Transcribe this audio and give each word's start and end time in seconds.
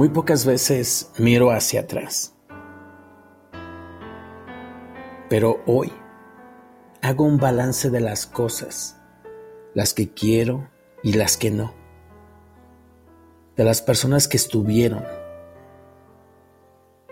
Muy 0.00 0.08
pocas 0.08 0.46
veces 0.46 1.12
miro 1.18 1.50
hacia 1.50 1.80
atrás. 1.80 2.34
Pero 5.28 5.62
hoy 5.66 5.92
hago 7.02 7.26
un 7.26 7.36
balance 7.36 7.90
de 7.90 8.00
las 8.00 8.24
cosas, 8.24 8.98
las 9.74 9.92
que 9.92 10.08
quiero 10.08 10.70
y 11.02 11.12
las 11.12 11.36
que 11.36 11.50
no, 11.50 11.74
de 13.56 13.64
las 13.64 13.82
personas 13.82 14.26
que 14.26 14.38
estuvieron, 14.38 15.04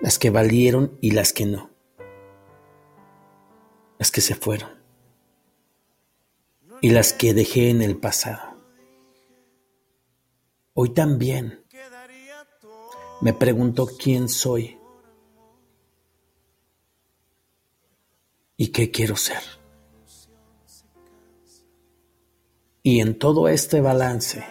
las 0.00 0.18
que 0.18 0.30
valieron 0.30 0.96
y 1.02 1.10
las 1.10 1.34
que 1.34 1.44
no, 1.44 1.68
las 3.98 4.10
que 4.10 4.22
se 4.22 4.34
fueron 4.34 4.70
y 6.80 6.88
las 6.88 7.12
que 7.12 7.34
dejé 7.34 7.68
en 7.68 7.82
el 7.82 7.98
pasado. 7.98 8.56
Hoy 10.72 10.94
también 10.94 11.67
me 13.20 13.32
pregunto 13.32 13.86
quién 13.86 14.28
soy 14.28 14.78
y 18.56 18.68
qué 18.68 18.90
quiero 18.90 19.16
ser. 19.16 19.42
Y 22.82 23.00
en 23.00 23.18
todo 23.18 23.48
este 23.48 23.80
balance, 23.80 24.44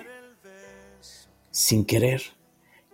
sin 1.52 1.86
querer, 1.86 2.22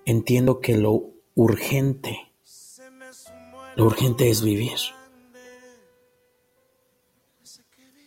entiendo 0.05 0.59
que 0.59 0.77
lo 0.77 1.11
urgente, 1.35 2.31
lo 3.75 3.85
urgente 3.85 4.29
es 4.29 4.41
vivir. 4.41 4.77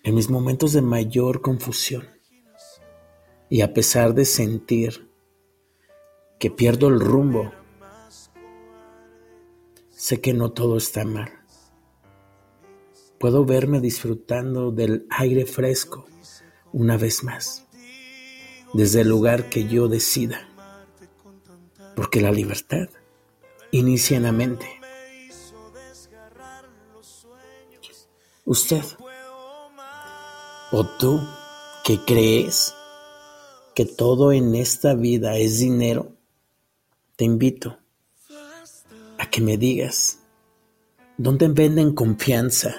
En 0.03 0.15
mis 0.15 0.31
momentos 0.31 0.73
de 0.73 0.83
mayor 0.83 1.43
confusión 1.43 2.09
y 3.51 3.61
a 3.61 3.75
pesar 3.75 4.15
de 4.15 4.25
sentir 4.25 5.11
que 6.39 6.51
pierdo 6.51 6.89
el 6.89 7.01
rumbo, 7.01 7.53
sé 9.91 10.21
que 10.21 10.33
no 10.33 10.53
todo 10.53 10.77
está 10.77 11.05
mal. 11.05 11.33
Puedo 13.19 13.45
verme 13.45 13.81
disfrutando 13.81 14.71
del 14.71 15.07
aire 15.11 15.47
fresco 15.47 16.07
una 16.73 16.99
vez 16.99 17.25
más, 17.25 17.65
desde 18.75 19.01
el 19.01 19.09
lugar 19.09 19.49
que 19.49 19.67
yo 19.67 19.89
decida, 19.89 20.49
porque 21.95 22.21
la 22.21 22.31
libertad 22.31 22.89
inicia 23.71 24.19
en 24.19 24.23
la 24.25 24.33
mente. 24.33 24.67
Usted 28.45 28.85
o 30.73 30.85
tú 30.99 31.21
que 31.85 31.99
crees 32.05 32.75
que 33.75 33.87
todo 33.87 34.33
en 34.33 34.55
esta 34.55 34.95
vida 34.95 35.37
es 35.37 35.59
dinero, 35.59 36.16
te 37.17 37.25
invito 37.25 37.79
a 39.19 39.31
que 39.31 39.41
me 39.41 39.57
digas 39.57 40.21
dónde 41.17 41.49
venden 41.49 41.95
confianza, 41.95 42.77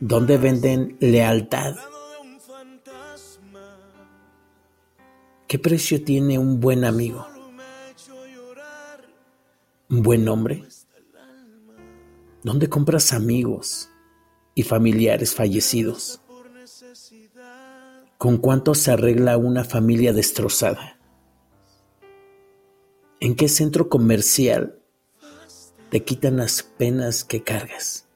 dónde 0.00 0.36
venden 0.36 0.96
lealtad, 0.98 1.76
qué 5.46 5.58
precio 5.60 6.02
tiene 6.02 6.38
un 6.38 6.58
buen 6.58 6.84
amigo, 6.84 7.24
un 9.88 10.02
buen 10.02 10.28
hombre, 10.28 10.64
dónde 12.42 12.68
compras 12.68 13.12
amigos 13.12 13.90
y 14.56 14.64
familiares 14.64 15.36
fallecidos, 15.36 16.20
con 18.18 18.38
cuánto 18.38 18.74
se 18.74 18.90
arregla 18.90 19.36
una 19.36 19.62
familia 19.62 20.12
destrozada. 20.12 20.99
¿En 23.22 23.36
qué 23.36 23.50
centro 23.50 23.90
comercial 23.90 24.80
te 25.90 26.02
quitan 26.02 26.38
las 26.38 26.62
penas 26.62 27.22
que 27.22 27.42
cargas? 27.42 28.06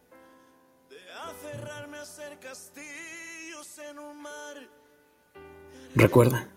Recuerda, 5.94 6.48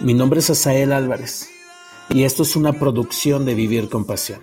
mi 0.00 0.14
nombre 0.14 0.40
es 0.40 0.50
Asael 0.50 0.92
Álvarez 0.92 1.48
y 2.10 2.24
esto 2.24 2.42
es 2.42 2.56
una 2.56 2.72
producción 2.72 3.44
de 3.44 3.54
Vivir 3.54 3.88
con 3.88 4.04
Pasión. 4.04 4.42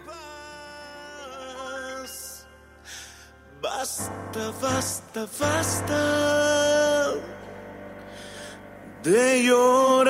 Basta, 3.61 4.51
basta, 4.61 5.27
basta 5.39 6.59
de 9.03 9.43
llorar. 9.43 10.08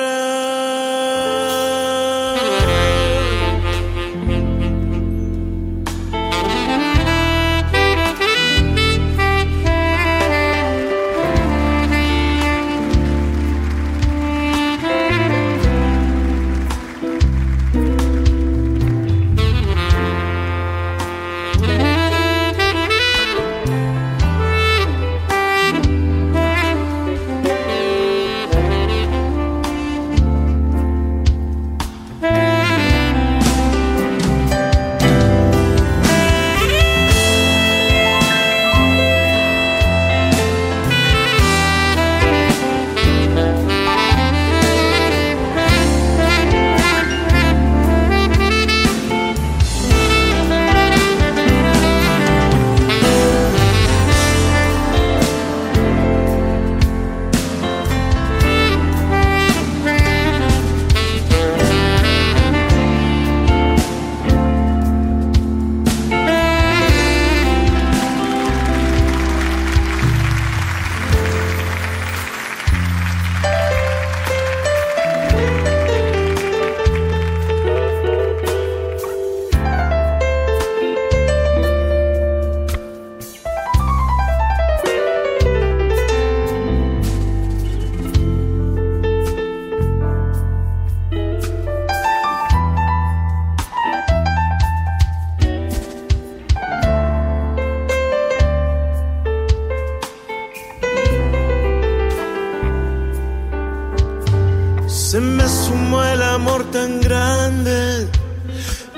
Se 105.10 105.18
me 105.18 105.48
sumó 105.48 106.04
el 106.04 106.22
amor 106.22 106.70
tan 106.70 107.00
grande, 107.00 108.06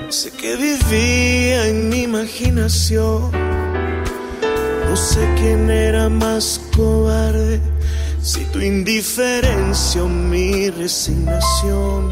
sé 0.09 0.29
que 0.29 0.55
vivía 0.55 1.65
en 1.69 1.89
mi 1.89 2.03
imaginación. 2.03 3.31
No 4.87 4.95
sé 4.95 5.27
quién 5.39 5.71
era 5.71 6.09
más 6.09 6.61
cobarde, 6.75 7.59
si 8.21 8.45
tu 8.51 8.59
indiferencia 8.59 10.03
o 10.03 10.07
mi 10.07 10.69
resignación. 10.69 12.11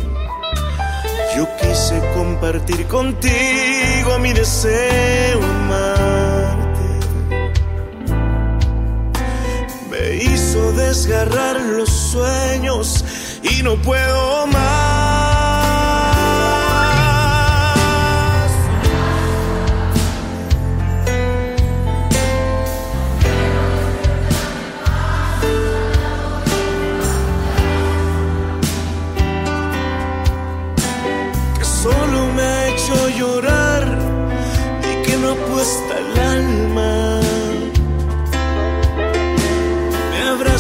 Yo 1.37 1.47
quise 1.61 2.01
compartir 2.15 2.87
contigo 2.87 4.17
mi 4.19 4.33
deseo 4.33 5.43
amarte. 5.43 6.87
Me 9.91 10.15
hizo 10.23 10.71
desgarrar 10.71 11.61
los 11.61 11.89
sueños 11.89 13.05
y 13.43 13.63
no 13.63 13.75
puedo 13.77 14.47
más. 14.47 14.80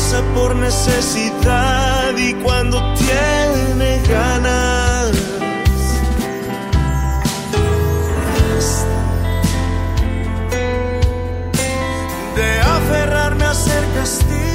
Abraza 0.01 0.23
por 0.33 0.55
necesidad 0.55 2.17
y 2.17 2.33
cuando 2.35 2.81
tiene 2.95 4.01
ganas. 4.07 5.11
De 12.35 12.59
aferrarme 12.61 13.45
a 13.45 13.53
ser 13.53 13.83
castillos. 13.93 14.50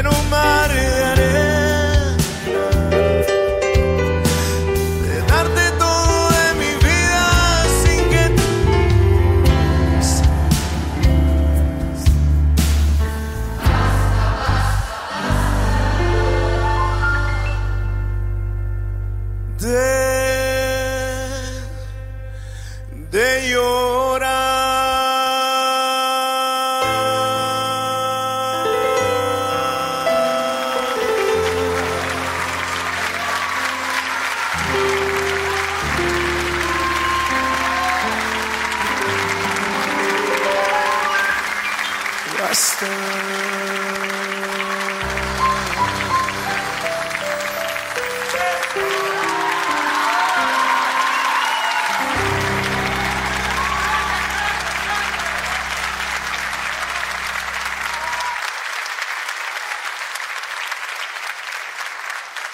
En 0.00 0.06
un 0.06 0.30
mar 0.30 0.89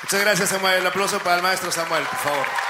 Muchas 0.06 0.20
gracias, 0.20 0.50
Samuel. 0.50 0.82
El 0.82 0.86
aplauso 0.86 1.18
para 1.18 1.34
el 1.34 1.42
maestro 1.42 1.72
Samuel, 1.72 2.04
por 2.04 2.18
favor. 2.20 2.65